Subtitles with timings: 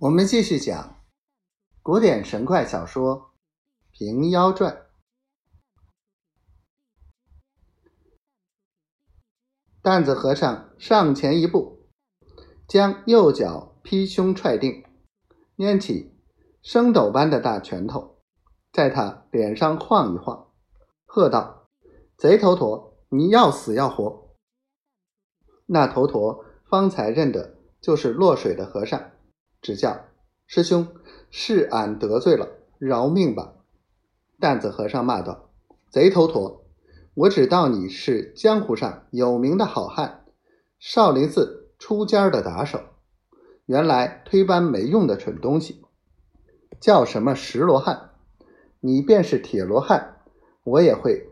[0.00, 1.04] 我们继续讲
[1.82, 3.18] 古典神怪小说
[3.90, 4.72] 《平妖传》。
[9.82, 11.86] 担子和尚上前一步，
[12.66, 14.86] 将右脚劈胸踹定，
[15.58, 16.18] 拈起
[16.62, 18.22] 升斗般的大拳头，
[18.72, 20.50] 在他脸上晃一晃，
[21.04, 21.68] 喝道
[22.16, 24.34] ：“贼头陀，你要死要活！”
[25.68, 29.10] 那头陀方才认得就是落水的和尚。
[29.62, 30.06] 指教
[30.46, 30.88] 师兄，
[31.30, 32.48] 是俺得罪了，
[32.78, 33.56] 饶命吧！
[34.38, 35.50] 担子和尚骂道
[35.92, 36.64] ：“贼头陀，
[37.12, 40.24] 我只道你是江湖上有名的好汉，
[40.78, 42.80] 少林寺出尖的打手，
[43.66, 45.82] 原来推班没用的蠢东西，
[46.80, 48.12] 叫什么石罗汉？
[48.80, 50.22] 你便是铁罗汉，
[50.64, 51.28] 我也会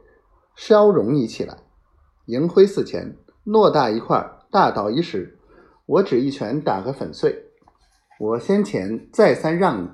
[0.55, 1.63] 消融你起来。
[2.27, 5.39] 银辉寺前偌大一块大岛一时，
[5.87, 7.47] 我只一拳打个粉碎。”
[8.21, 9.89] 我先前再三让你，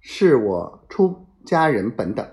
[0.00, 2.26] 是我出家人本等，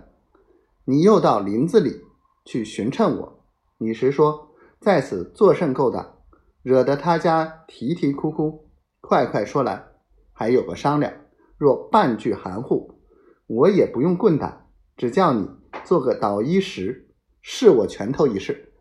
[0.85, 2.01] 你又到林子里
[2.45, 3.43] 去寻趁我，
[3.77, 6.23] 你实说在此作甚勾当，
[6.61, 8.69] 惹得他家啼啼哭哭，
[9.01, 9.87] 快快说来，
[10.31, 11.13] 还有个商量。
[11.57, 13.01] 若半句含糊，
[13.47, 15.49] 我也不用棍打，只叫你
[15.83, 17.09] 做个捣衣石，
[17.41, 18.71] 试我拳头一试。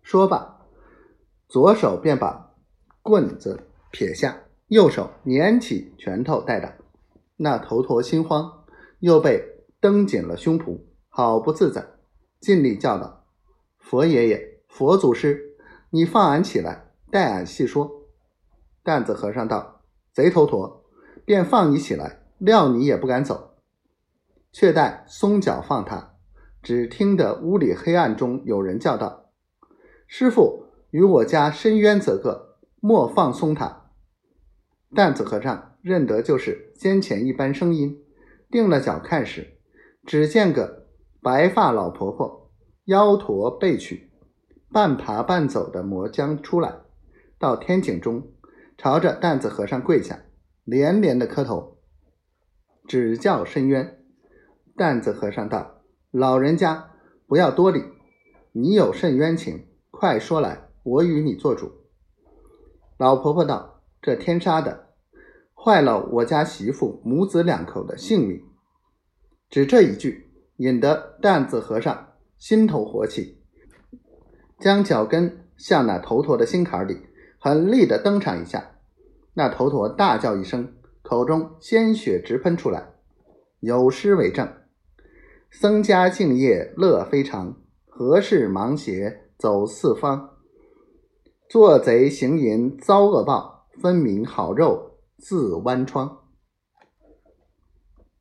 [0.00, 0.66] 说罢，
[1.46, 2.54] 左手便把
[3.02, 3.66] 棍子。
[3.90, 6.74] 撇下，右手捻起拳头待打，
[7.36, 8.64] 那头陀心慌，
[8.98, 9.42] 又被
[9.80, 11.86] 蹬紧了胸脯，好不自在，
[12.38, 13.24] 尽力叫道
[13.80, 15.56] ：“佛爷爷，佛祖师，
[15.88, 18.08] 你放俺起来，待俺细说。”
[18.84, 19.80] 担子和尚道
[20.12, 20.84] ：“贼头陀，
[21.24, 23.54] 便放你起来，料你也不敢走。
[24.52, 26.16] 却待松脚放他，
[26.62, 29.30] 只听得屋里黑暗中有人叫道
[30.06, 33.77] ：‘师傅，与我家深渊则个。’”莫放松他。
[34.94, 38.02] 担子和尚认得就是先前一般声音，
[38.50, 39.58] 定了脚看时，
[40.06, 40.86] 只见个
[41.20, 42.50] 白发老婆婆，
[42.86, 44.10] 腰驼背曲，
[44.72, 46.80] 半爬半走的魔将出来，
[47.38, 48.32] 到天井中，
[48.76, 50.24] 朝着担子和尚跪下，
[50.64, 51.78] 连连的磕头，
[52.86, 54.02] 只叫深渊。
[54.76, 56.92] 担子和尚道：“老人家
[57.26, 57.82] 不要多礼，
[58.52, 61.72] 你有甚冤情，快说来，我与你做主。”
[62.96, 64.90] 老婆婆道：“这天杀的，
[65.54, 68.42] 坏了我家媳妇母子两口的性命。”
[69.50, 73.40] 只这一句，引得担子和尚心头火起，
[74.58, 77.06] 将脚跟向那头陀的心坎里
[77.38, 78.72] 狠力的蹬上一下。
[79.34, 82.90] 那头陀大叫一声，口中鲜血直喷出来。
[83.60, 84.52] 有诗为证
[85.50, 87.56] ：“僧家敬业乐非常，
[87.86, 90.36] 何事忙邪走四方。”
[91.48, 96.17] 做贼行淫遭恶报，分明好肉自剜疮。